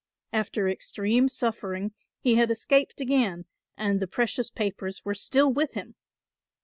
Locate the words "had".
2.33-2.49